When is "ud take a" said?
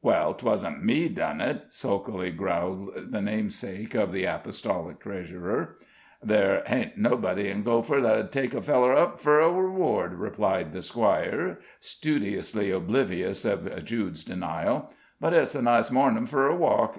8.16-8.62